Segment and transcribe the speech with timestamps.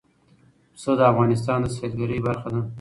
[0.73, 2.61] پسه د افغانستان د سیلګرۍ برخه ده.